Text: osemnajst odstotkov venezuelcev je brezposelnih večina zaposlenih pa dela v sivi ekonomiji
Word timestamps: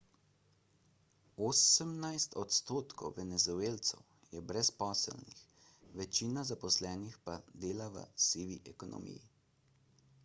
osemnajst 1.47 2.37
odstotkov 2.43 3.13
venezuelcev 3.19 4.01
je 4.37 4.41
brezposelnih 4.53 5.45
večina 6.01 6.47
zaposlenih 6.53 7.21
pa 7.29 7.39
dela 7.67 7.91
v 7.99 8.03
sivi 8.31 8.59
ekonomiji 8.75 9.25